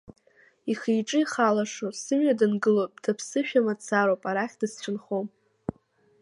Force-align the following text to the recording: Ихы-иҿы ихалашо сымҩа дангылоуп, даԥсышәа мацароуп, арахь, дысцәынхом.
Ихы-иҿы 0.71 1.17
ихалашо 1.21 1.87
сымҩа 2.01 2.39
дангылоуп, 2.39 2.93
даԥсышәа 3.03 3.61
мацароуп, 3.65 4.21
арахь, 4.29 4.55
дысцәынхом. 4.59 5.27